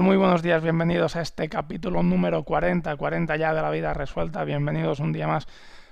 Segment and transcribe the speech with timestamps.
[0.00, 4.44] Muy buenos días, bienvenidos a este capítulo número 40, 40 ya de la vida resuelta,
[4.44, 5.46] bienvenidos un día más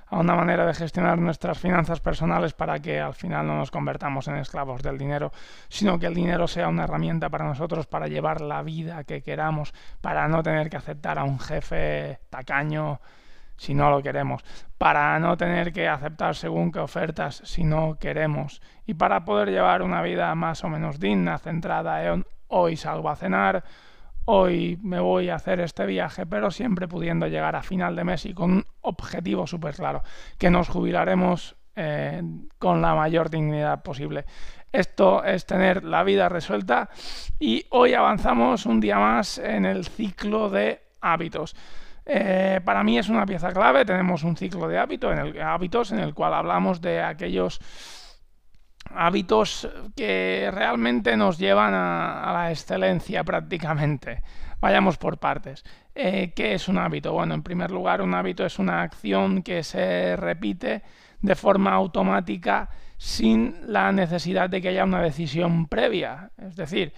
[0.06, 4.26] a una manera de gestionar nuestras finanzas personales para que al final no nos convertamos
[4.28, 5.30] en esclavos del dinero,
[5.68, 9.74] sino que el dinero sea una herramienta para nosotros para llevar la vida que queramos,
[10.00, 13.02] para no tener que aceptar a un jefe tacaño
[13.58, 14.42] si no lo queremos,
[14.78, 19.82] para no tener que aceptar según qué ofertas si no queremos y para poder llevar
[19.82, 23.64] una vida más o menos digna, centrada en hoy salgo a cenar,
[24.30, 28.26] hoy me voy a hacer este viaje, pero siempre pudiendo llegar a final de mes
[28.26, 30.02] y con un objetivo súper claro,
[30.36, 32.22] que nos jubilaremos eh,
[32.58, 34.26] con la mayor dignidad posible.
[34.70, 36.90] Esto es tener la vida resuelta
[37.38, 41.56] y hoy avanzamos un día más en el ciclo de hábitos.
[42.04, 46.00] Eh, para mí es una pieza clave, tenemos un ciclo de en el, hábitos en
[46.00, 47.60] el cual hablamos de aquellos
[48.94, 54.22] hábitos que realmente nos llevan a, la excelencia prácticamente.
[54.60, 55.64] Vayamos por partes.
[55.94, 57.12] Eh, ¿Qué es un hábito?
[57.12, 60.82] Bueno, en primer lugar, un hábito es una acción que se repite
[61.20, 66.30] de forma automática sin la necesidad de que haya una decisión previa.
[66.36, 66.92] Es decir,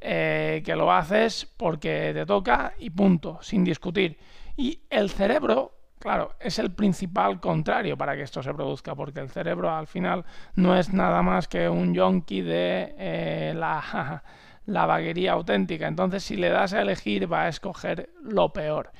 [0.00, 4.18] eh, que lo haces porque te toca y punto, sin discutir.
[4.56, 5.72] Y el cerebro
[6.04, 10.26] Claro, es el principal contrario para que esto se produzca, porque el cerebro al final
[10.54, 14.22] no es nada más que un yonki de eh, la,
[14.66, 15.88] la vaguería auténtica.
[15.88, 18.92] Entonces, si le das a elegir, va a escoger lo peor.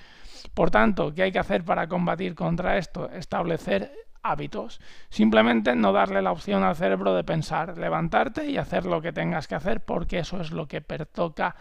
[0.55, 3.11] Por tanto, ¿qué hay que hacer para combatir contra esto?
[3.11, 4.81] Establecer hábitos.
[5.11, 9.47] Simplemente no darle la opción al cerebro de pensar, levantarte y hacer lo que tengas
[9.47, 11.55] que hacer, porque eso es lo que pertoca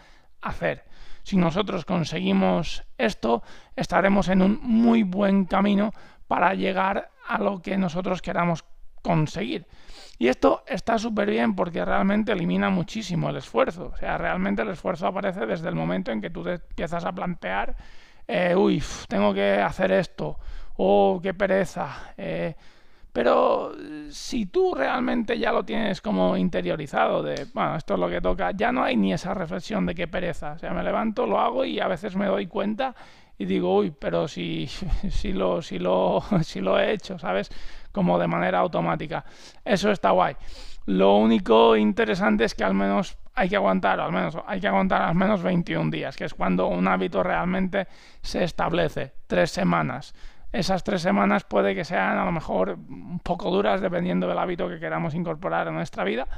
[0.44, 0.84] hacer.
[1.22, 3.42] Si nosotros conseguimos esto,
[3.76, 5.92] estaremos en un muy buen camino
[6.26, 8.64] para llegar a lo que nosotros queramos
[9.02, 9.66] conseguir.
[10.18, 13.90] Y esto está súper bien porque realmente elimina muchísimo el esfuerzo.
[13.94, 17.12] O sea, realmente el esfuerzo aparece desde el momento en que tú te empiezas a
[17.12, 17.74] plantear,
[18.26, 20.38] eh, uy, tengo que hacer esto,
[20.76, 22.12] oh, qué pereza.
[22.16, 22.54] Eh,
[23.14, 23.70] pero
[24.10, 28.50] si tú realmente ya lo tienes como interiorizado de, bueno, esto es lo que toca,
[28.50, 30.54] ya no hay ni esa reflexión de qué pereza.
[30.54, 32.92] O sea, me levanto, lo hago y a veces me doy cuenta
[33.38, 34.66] y digo, uy, pero si,
[35.10, 37.52] si, lo, si, lo, si lo he hecho, ¿sabes?
[37.92, 39.24] Como de manera automática.
[39.64, 40.34] Eso está guay.
[40.86, 45.02] Lo único interesante es que al menos hay que aguantar, al menos hay que aguantar
[45.02, 47.86] al menos 21 días, que es cuando un hábito realmente
[48.22, 50.14] se establece, tres semanas
[50.54, 54.68] esas tres semanas puede que sean a lo mejor un poco duras dependiendo del hábito
[54.68, 56.28] que queramos incorporar a nuestra vida,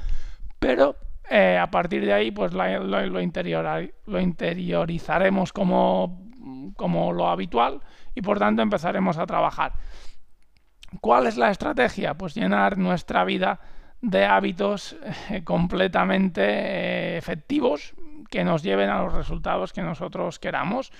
[0.58, 0.96] pero
[1.28, 3.20] eh, a partir de ahí pues lo,
[4.20, 6.30] interiorizaremos como,
[6.76, 7.82] como lo habitual
[8.14, 9.74] y por tanto empezaremos a trabajar.
[11.02, 12.14] ¿Cuál es la estrategia?
[12.14, 13.60] Pues llenar nuestra vida
[14.00, 14.96] de hábitos
[15.28, 17.94] eh, completamente eh, efectivos
[18.30, 20.90] que nos lleven a los resultados que nosotros queramos.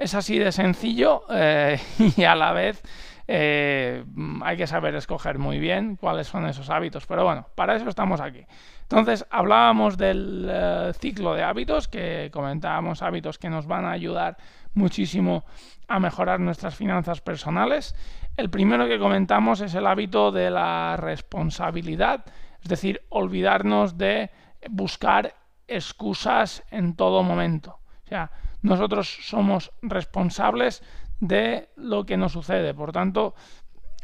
[0.00, 1.78] Es así de sencillo eh,
[2.16, 2.82] y a la vez
[3.28, 4.02] eh,
[4.42, 7.04] hay que saber escoger muy bien cuáles son esos hábitos.
[7.06, 8.46] Pero bueno, para eso estamos aquí.
[8.80, 14.38] Entonces, hablábamos del eh, ciclo de hábitos, que comentábamos hábitos que nos van a ayudar
[14.72, 15.44] muchísimo
[15.86, 17.94] a mejorar nuestras finanzas personales.
[18.38, 22.24] El primero que comentamos es el hábito de la responsabilidad,
[22.62, 24.30] es decir, olvidarnos de
[24.70, 25.34] buscar
[25.68, 27.80] excusas en todo momento.
[28.06, 28.30] O sea,
[28.62, 30.82] nosotros somos responsables
[31.20, 32.74] de lo que nos sucede.
[32.74, 33.34] Por tanto,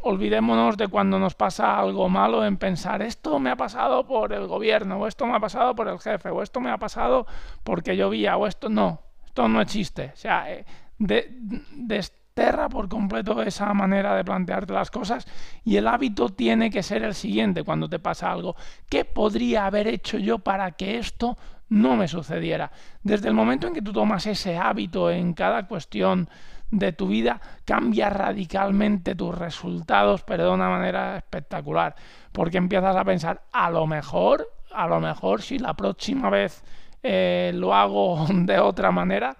[0.02, 4.46] olvidémonos de cuando nos pasa algo malo en pensar esto me ha pasado por el
[4.46, 7.26] gobierno, o esto me ha pasado por el jefe, o esto me ha pasado
[7.64, 10.12] porque llovía, o esto no, esto no existe.
[10.14, 10.64] O sea, eh,
[10.98, 15.26] desterra por completo esa manera de plantearte las cosas
[15.64, 18.56] y el hábito tiene que ser el siguiente cuando te pasa algo.
[18.88, 21.36] ¿Qué podría haber hecho yo para que esto
[21.68, 22.70] no me sucediera.
[23.02, 26.28] Desde el momento en que tú tomas ese hábito en cada cuestión
[26.70, 31.94] de tu vida, cambia radicalmente tus resultados, pero de una manera espectacular.
[32.32, 36.64] Porque empiezas a pensar, a lo mejor, a lo mejor si la próxima vez
[37.02, 39.36] eh, lo hago de otra manera,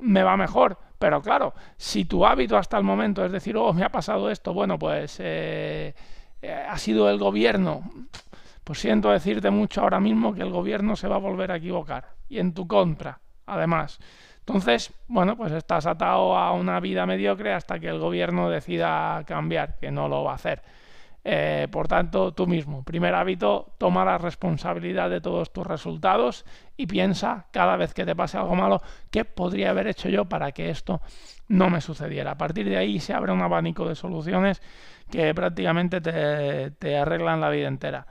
[0.00, 0.78] me va mejor.
[0.98, 4.54] Pero claro, si tu hábito hasta el momento es decir, oh, me ha pasado esto,
[4.54, 5.94] bueno, pues eh,
[6.40, 7.82] eh, ha sido el gobierno,
[8.64, 12.16] pues siento decirte mucho ahora mismo que el gobierno se va a volver a equivocar
[12.28, 14.00] y en tu contra, además.
[14.40, 19.78] Entonces, bueno, pues estás atado a una vida mediocre hasta que el gobierno decida cambiar,
[19.78, 20.62] que no lo va a hacer.
[21.26, 26.44] Eh, por tanto, tú mismo, primer hábito, toma la responsabilidad de todos tus resultados
[26.76, 30.52] y piensa cada vez que te pase algo malo, ¿qué podría haber hecho yo para
[30.52, 31.00] que esto
[31.48, 32.32] no me sucediera?
[32.32, 34.60] A partir de ahí se abre un abanico de soluciones
[35.10, 38.06] que prácticamente te, te arreglan la vida entera.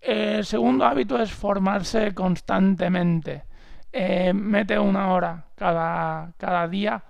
[0.00, 3.44] El segundo hábito es formarse constantemente.
[3.92, 7.02] Eh, mete una hora cada, cada, día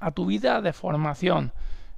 [0.00, 1.52] a tu vida de formación.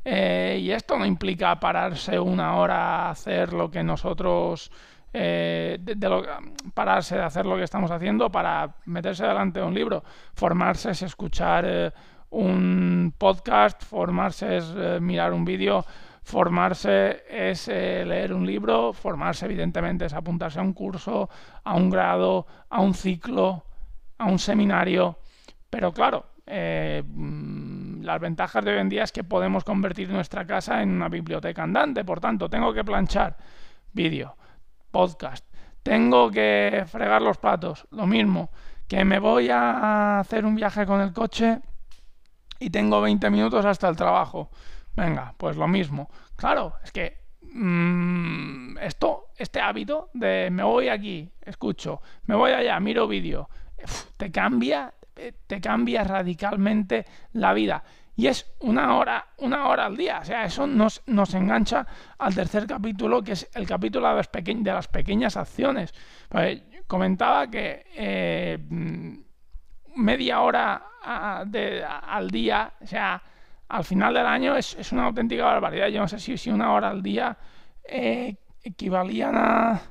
[0.04, 4.70] Eh, y esto no implica pararse una hora a hacer lo que nosotros...
[5.18, 5.78] Eh,
[6.74, 10.04] pararse de hacer lo que estamos haciendo para meterse delante de un libro.
[10.34, 11.94] Formarse es escuchar
[12.28, 15.86] un podcast, formarse es mirar un vídeo,
[16.26, 21.30] Formarse es eh, leer un libro, formarse evidentemente es apuntarse a un curso,
[21.62, 23.64] a un grado, a un ciclo,
[24.18, 25.20] a un seminario,
[25.70, 30.44] pero claro, eh, mm, las ventajas de hoy en día es que podemos convertir nuestra
[30.44, 33.36] casa en una biblioteca andante, por tanto, tengo que planchar,
[33.92, 34.36] vídeo,
[34.90, 35.46] podcast,
[35.84, 38.50] tengo que fregar los platos, lo mismo,
[38.88, 41.60] que me voy a hacer un viaje con el coche
[42.58, 44.50] y tengo 20 minutos hasta el trabajo
[44.96, 46.08] Venga, pues lo mismo.
[46.36, 52.80] Claro, es que mmm, esto, este hábito de me voy aquí, escucho, me voy allá,
[52.80, 53.48] miro vídeo,
[54.16, 54.92] te cambia,
[55.46, 57.84] te cambia radicalmente la vida.
[58.18, 60.20] Y es una hora, una hora al día.
[60.20, 61.86] O sea, eso nos, nos engancha
[62.18, 64.14] al tercer capítulo, que es el capítulo de
[64.72, 65.92] las, pequeñas acciones.
[66.30, 68.58] Pues, comentaba que eh,
[69.96, 73.22] media hora al día, o sea,
[73.68, 75.88] al final del año es, es, una auténtica barbaridad.
[75.88, 77.36] Yo no sé si, si una hora al día
[77.84, 79.82] eh, equivalían a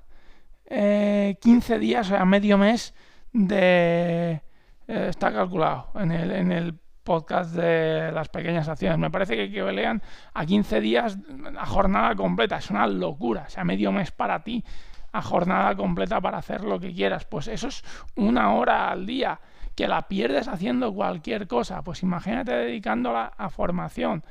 [0.65, 2.93] eh, 15 días, o sea, medio mes
[3.31, 4.41] de...
[4.87, 8.97] Eh, está calculado en el, en el podcast de las pequeñas acciones.
[8.97, 10.01] Me parece que equivalían
[10.33, 11.17] a 15 días
[11.57, 12.57] a jornada completa.
[12.57, 13.45] Es una locura.
[13.47, 14.63] O sea, medio mes para ti
[15.11, 17.25] a jornada completa para hacer lo que quieras.
[17.25, 17.83] Pues eso es
[18.15, 19.39] una hora al día
[19.75, 21.83] que la pierdes haciendo cualquier cosa.
[21.83, 24.23] Pues imagínate dedicándola a formación.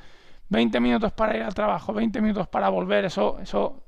[0.49, 3.83] 20 minutos para ir al trabajo, 20 minutos para volver, eso, eso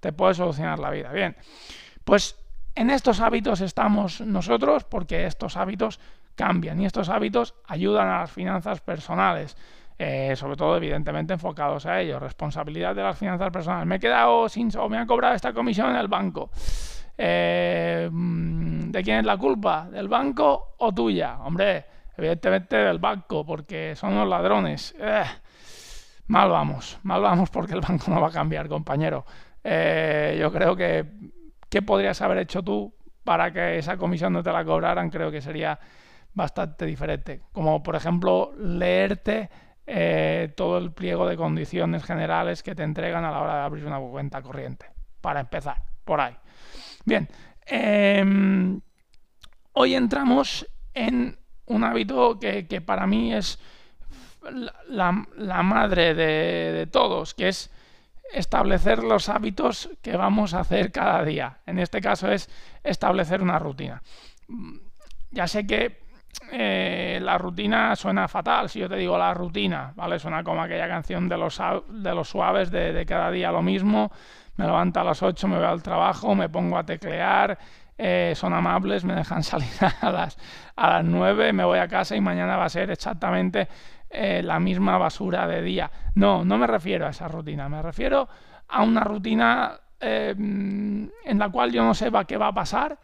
[0.00, 1.10] te puede solucionar la vida.
[1.12, 1.36] Bien,
[2.04, 2.38] pues
[2.74, 6.00] en estos hábitos estamos nosotros porque estos hábitos
[6.34, 9.56] cambian y estos hábitos ayudan a las finanzas personales.
[9.96, 13.86] Eh, sobre todo evidentemente enfocados a ello, responsabilidad de las finanzas personales.
[13.86, 16.50] Me he quedado sin o me han cobrado esta comisión en el banco.
[17.16, 19.88] Eh, ¿De quién es la culpa?
[19.90, 21.38] ¿Del banco o tuya?
[21.40, 21.84] Hombre,
[22.16, 24.94] evidentemente del banco, porque son los ladrones.
[24.98, 25.24] Eh,
[26.26, 29.24] mal vamos, mal vamos porque el banco no va a cambiar, compañero.
[29.62, 31.06] Eh, yo creo que,
[31.68, 32.94] ¿qué podrías haber hecho tú
[33.24, 35.10] para que esa comisión no te la cobraran?
[35.10, 35.78] Creo que sería
[36.32, 37.42] bastante diferente.
[37.52, 39.50] Como por ejemplo, leerte
[40.56, 44.00] todo el pliego de condiciones generales que te entregan a la hora de abrir una
[44.00, 44.86] cuenta corriente.
[45.20, 46.36] Para empezar, por ahí.
[47.04, 47.28] Bien,
[47.66, 48.80] em,
[49.72, 53.58] hoy entramos en un hábito que, para mí es
[54.88, 55.12] la,
[55.62, 57.70] madre de, todos, que es
[58.32, 61.58] establecer los hábitos que vamos a hacer cada día.
[61.66, 62.48] En este caso es
[62.82, 64.02] establecer una rutina.
[65.30, 66.03] Ya sé que
[66.50, 70.18] eh, la rutina suena fatal si yo te digo la rutina, ¿vale?
[70.18, 74.10] Suena como aquella canción de los, de los suaves de, cada día lo mismo
[74.56, 77.58] me levanto a las 8, me voy al trabajo, me pongo a teclear,
[77.98, 79.68] eh, son amables, me dejan salir
[80.00, 80.38] a las,
[80.76, 83.68] a las 9, me voy a casa y mañana va a ser exactamente
[84.10, 85.90] eh, la misma basura de día.
[86.14, 88.28] No, no me refiero a esa rutina, me refiero
[88.68, 92.98] a una rutina en la cual yo no sé qué va a pasar,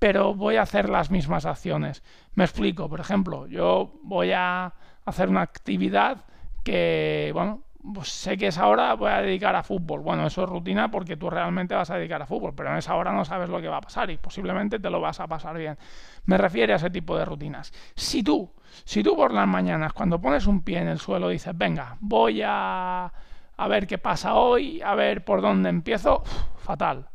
[0.00, 2.02] pero voy a hacer las mismas acciones.
[2.34, 4.72] Me explico, por ejemplo, yo voy a
[5.04, 6.24] hacer una actividad
[6.64, 7.62] que, bueno,
[7.94, 10.00] pues sé que esa hora voy a dedicar a fútbol.
[10.00, 12.94] Bueno, eso es rutina porque tú realmente vas a dedicar a fútbol, pero en esa
[12.94, 15.58] hora no sabes lo que va a pasar y posiblemente te lo vas a pasar
[15.58, 15.76] bien.
[16.24, 17.70] Me refiero a ese tipo de rutinas.
[17.94, 18.50] Si tú,
[18.84, 22.40] si tú por las mañanas, cuando pones un pie en el suelo, dices, venga, voy
[22.42, 23.12] a,
[23.54, 26.22] a ver qué pasa hoy, a ver por dónde empiezo,
[26.56, 27.10] fatal.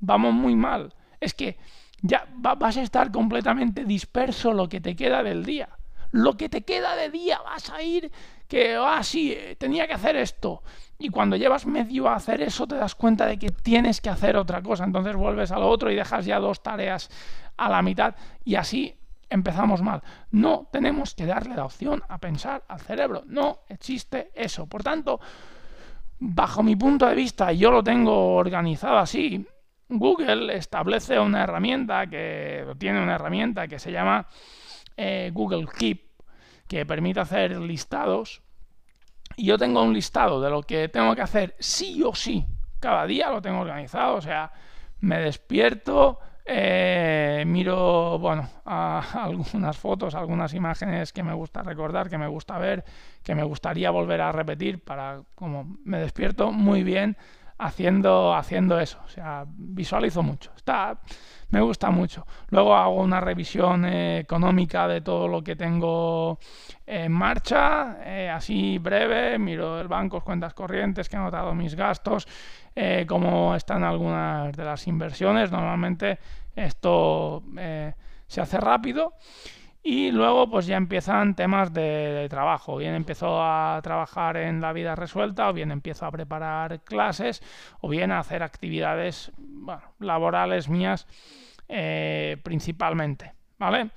[0.00, 0.94] Vamos muy mal.
[1.20, 1.58] Es que
[2.06, 5.70] ya vas a estar completamente disperso lo que te queda del día.
[6.10, 8.12] Lo que te queda de día vas a ir
[8.46, 10.62] que, ah, sí, eh, tenía que hacer esto.
[10.98, 14.36] Y cuando llevas medio a hacer eso te das cuenta de que tienes que hacer
[14.36, 14.84] otra cosa.
[14.84, 17.08] Entonces vuelves a lo otro y dejas ya dos tareas
[17.56, 18.94] a la mitad y así
[19.30, 20.02] empezamos mal.
[20.30, 23.22] No tenemos que darle la opción a pensar al cerebro.
[23.26, 24.66] No existe eso.
[24.66, 25.20] Por tanto,
[26.18, 29.46] bajo mi punto de vista, yo lo tengo organizado así.
[29.88, 34.26] Google establece una herramienta que tiene una herramienta que se llama
[34.96, 36.14] eh, Google Keep
[36.68, 38.42] que permite hacer listados.
[39.36, 42.46] Y yo tengo un listado de lo que tengo que hacer sí o sí.
[42.80, 44.16] Cada día lo tengo organizado.
[44.16, 44.52] O sea,
[45.00, 52.28] me despierto, eh, miro, bueno, algunas fotos, algunas imágenes que me gusta recordar, que me
[52.28, 52.84] gusta ver,
[53.22, 57.16] que me gustaría volver a repetir para como me despierto muy bien
[57.64, 59.00] haciendo, haciendo eso.
[59.04, 60.52] O sea, visualizo mucho.
[60.54, 60.98] Está,
[61.48, 62.26] me gusta mucho.
[62.50, 66.38] Luego hago una revisión eh, económica de todo lo que tengo
[66.86, 72.28] en marcha, eh, así breve, miro el banco, cuentas corrientes, que he notado mis gastos,
[72.74, 75.50] eh, cómo están algunas de las inversiones.
[75.50, 76.18] Normalmente
[76.54, 77.42] esto
[78.26, 79.14] se hace rápido.
[79.86, 82.78] Y luego pues ya empiezan temas de, trabajo.
[82.78, 87.42] Bien empiezo a trabajar en la vida resuelta, o bien empiezo a preparar clases,
[87.82, 89.30] o bien a hacer actividades
[89.98, 91.06] laborales mías
[91.68, 93.34] eh, principalmente.
[93.58, 93.90] ¿Vale?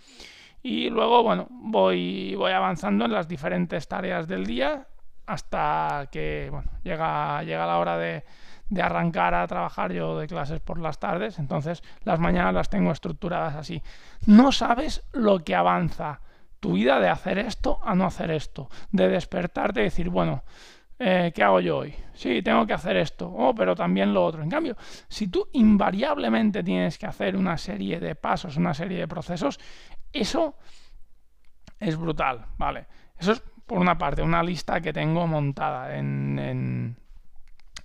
[0.62, 4.88] Y luego, bueno, voy, voy avanzando en las diferentes tareas del día
[5.26, 8.26] hasta que bueno, llega, llega la hora de,
[8.70, 12.92] de arrancar a trabajar yo de clases por las tardes, entonces las mañanas las tengo
[12.92, 13.82] estructuradas así.
[14.26, 16.22] No sabes lo que avanza
[16.60, 20.44] tu vida de hacer esto a no hacer esto, de despertarte y decir, bueno,
[21.00, 21.96] eh, ¿qué hago yo hoy?
[22.14, 24.42] Sí, tengo que hacer esto, oh, pero también lo otro.
[24.42, 24.76] En cambio,
[25.08, 29.60] si tú invariablemente tienes que hacer una serie de pasos, una serie de procesos,
[30.12, 30.56] eso
[31.80, 32.88] es brutal, ¿vale?
[33.18, 37.07] Eso es, por una parte, una lista que tengo montada en en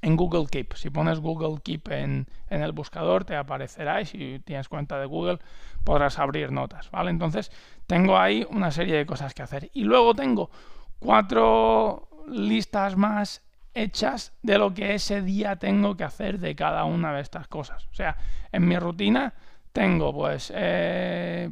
[0.03, 0.75] Google Keep.
[0.75, 5.39] Si pones Google Keep en, el buscador te aparecerá y si tienes cuenta de Google
[5.85, 7.11] podrás abrir notas, ¿vale?
[7.11, 7.51] Entonces
[7.87, 9.71] tengo ahí una serie de cosas que hacer.
[9.73, 10.51] Y luego tengo
[10.99, 13.43] cuatro listas más
[13.75, 17.87] hechas de lo que ese día tengo que hacer de cada una de estas cosas.
[17.87, 18.17] O sea,
[18.51, 19.33] en mi rutina
[19.73, 21.49] tengo pues eh,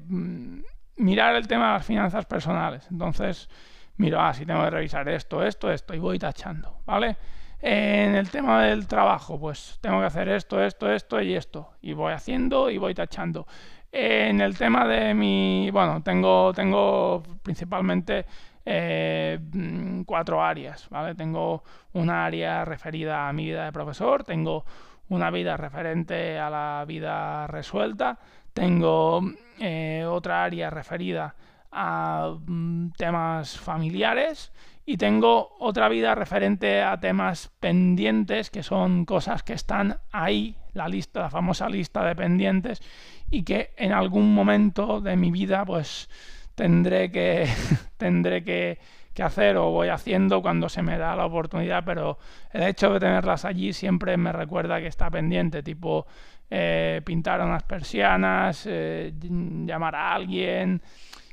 [0.97, 2.87] mirar el tema de las finanzas personales.
[2.90, 3.49] Entonces
[3.97, 7.16] miro, ah, si tengo que revisar esto, esto, esto y voy tachando, ¿vale?
[7.62, 11.73] En el tema del trabajo, pues tengo que hacer esto, esto, esto y esto.
[11.83, 13.47] Y voy haciendo y voy tachando.
[13.93, 18.25] En el tema de mi, bueno, tengo, tengo principalmente
[18.64, 20.88] eh, mm, cuatro áreas.
[21.17, 21.62] Tengo
[21.93, 24.64] una área referida a mi vida de profesor, tengo
[25.09, 28.19] una vida referente a la vida resuelta,
[28.55, 29.21] tengo
[29.59, 31.35] eh, otra área referida
[31.73, 34.52] a mm, temas familiares
[34.87, 40.89] y tengo otra vida referente a temas pendientes, que son cosas que están ahí, la
[40.89, 42.83] lista, la famosa lista de pendientes,
[43.31, 46.09] y que en algún momento de mi vida, pues
[46.55, 47.47] tendré que
[47.97, 48.79] tendré que,
[49.21, 52.17] hacer o voy haciendo cuando se me da la oportunidad, pero
[52.53, 56.07] el hecho de tenerlas allí siempre me recuerda que está pendiente, tipo
[56.49, 60.81] eh, pintar unas persianas, eh, llamar a alguien.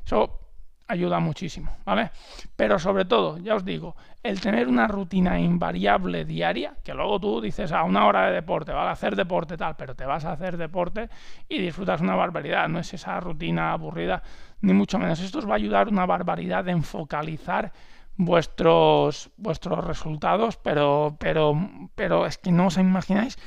[0.05, 0.46] Eso
[0.87, 2.11] ayuda muchísimo, ¿vale?
[2.55, 7.41] Pero sobre todo, ya os digo, el tener una rutina invariable diaria, que luego tú
[7.41, 8.91] dices a una hora de deporte, ¿vale?
[8.91, 11.09] Hacer deporte tal, pero te vas a hacer deporte
[11.49, 14.23] y disfrutas una barbaridad, no es esa rutina aburrida,
[14.61, 15.19] ni mucho menos.
[15.19, 17.71] Esto os va a ayudar una barbaridad en focalizar
[18.15, 21.53] vuestros, vuestros resultados, pero, pero,
[21.95, 23.37] pero es que no os imagináis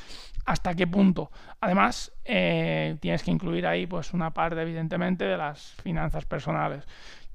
[0.47, 1.31] hasta qué punto.
[1.61, 6.87] Además, eh, tienes que incluir ahí pues una parte, evidentemente, de las finanzas personales.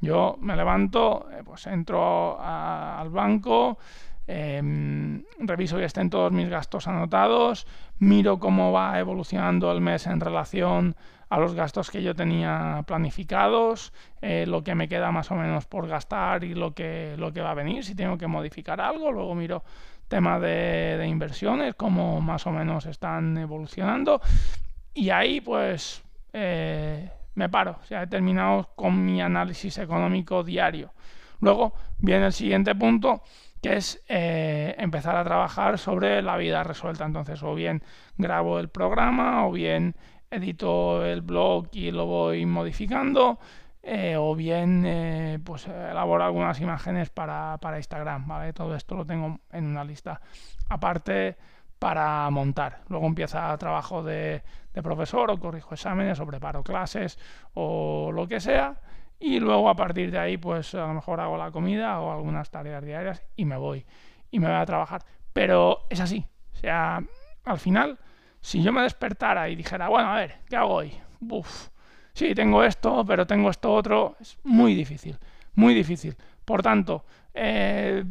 [0.06, 3.80] Yo me levanto, eh, pues entro al banco,
[4.28, 7.66] em, reviso que estén todos mis gastos anotados,
[7.98, 10.96] miro cómo va evolucionando el mes en relación
[11.30, 15.66] a los gastos que yo tenía planificados, eh, lo que me queda más o menos
[15.66, 19.12] por gastar y lo que, lo que va a venir, si tengo que modificar algo,
[19.12, 19.64] luego miro
[20.08, 24.22] tema de, inversiones, cómo más o menos están evolucionando.
[24.94, 30.94] Y ahí pues eh, me paro, o sea, he terminado con mi análisis económico diario.
[31.40, 33.22] Luego viene el siguiente punto,
[33.62, 37.06] que es eh, empezar a trabajar sobre la vida resuelta.
[37.06, 37.84] Entonces, o bien
[38.18, 39.96] grabo el programa, o bien
[40.30, 43.40] edito el blog y lo voy modificando,
[43.84, 48.28] eh, o bien eh, pues elaboro algunas imágenes para, para Instagram.
[48.28, 48.54] ¿vale?
[48.54, 50.22] Todo esto lo tengo en una lista.
[50.70, 51.38] Aparte,
[51.80, 52.82] para montar.
[52.90, 57.18] Luego empieza trabajo de, de profesor o corrijo exámenes o preparo clases
[57.54, 58.82] o lo que sea.
[59.20, 62.50] Y luego a partir de ahí, pues a lo mejor hago la comida o algunas
[62.52, 63.86] tareas diarias y me voy.
[64.32, 65.04] Y me voy a trabajar.
[65.32, 66.26] Pero es así.
[66.54, 67.04] O sea,
[67.46, 68.00] al final,
[68.42, 70.94] si yo me despertara y dijera, bueno, a ver, ¿qué hago hoy?
[71.22, 71.70] Uf,
[72.14, 74.16] sí, tengo esto, pero tengo esto otro.
[74.20, 75.18] Es muy difícil,
[75.54, 76.16] muy difícil.
[76.46, 78.04] Por tanto, eh,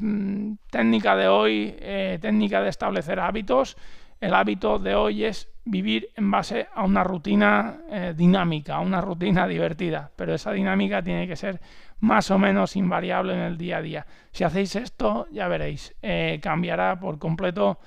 [0.71, 3.77] técnica de hoy, eh, técnica de establecer hábitos.
[4.21, 9.01] El hábito de hoy es vivir en base a una rutina eh, dinámica, a una
[9.01, 11.61] rutina divertida, pero esa dinámica tiene que ser
[12.01, 14.07] más o menos invariable en el día a día.
[14.33, 15.95] Si hacéis esto, ya veréis,
[16.43, 17.79] cambiará por completo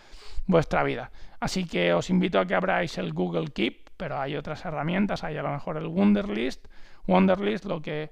[0.47, 1.11] vuestra vida.
[1.39, 5.37] Así que os invito a que abráis el Google Keep, pero hay otras herramientas, hay
[5.37, 6.67] a lo mejor el Wunderlist,
[7.07, 8.11] Wonderlist, lo que,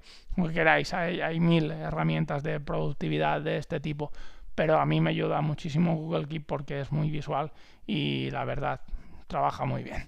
[0.54, 4.12] queráis, hay, hay mil herramientas de productividad de este tipo,
[4.56, 7.52] pero a mí me ayuda muchísimo Google Keep porque es muy visual
[7.86, 8.82] y la verdad
[9.28, 10.08] trabaja muy bien.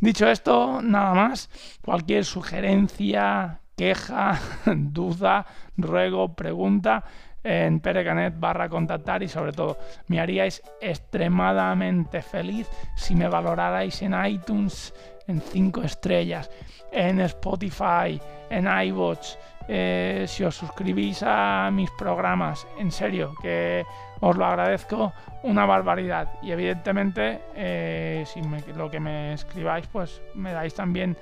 [0.00, 1.50] Dicho esto, nada más,
[1.84, 5.46] cualquier sugerencia, queja, duda,
[5.76, 7.04] ruego, pregunta,
[7.42, 14.14] en perecanet barra contactar y sobre todo me haríais extremadamente feliz si me valorarais en
[14.26, 14.92] iTunes
[15.28, 16.50] en 5 estrellas,
[16.90, 18.20] en Spotify,
[18.50, 19.36] en iVoox,
[19.70, 23.84] eh, si os suscribís a mis programas, en serio, que
[24.20, 26.28] os lo agradezco una barbaridad.
[26.42, 28.40] Y evidentemente, eh, si
[28.74, 31.16] lo que me escribáis, pues me dais también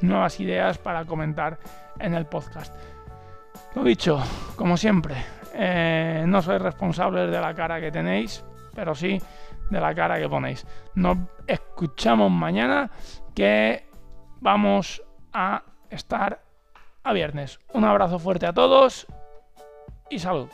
[0.00, 1.58] nuevas ideas para comentar
[2.00, 2.74] en el podcast.
[3.74, 4.20] Lo dicho,
[4.56, 5.14] como siempre,
[5.54, 9.20] eh, no sois responsables de la cara que tenéis, pero sí
[9.70, 10.66] de la cara que ponéis.
[10.94, 12.90] Nos escuchamos mañana
[13.34, 13.84] que
[14.40, 16.42] vamos a estar
[17.02, 17.58] a viernes.
[17.72, 19.06] Un abrazo fuerte a todos
[20.10, 20.48] y salud.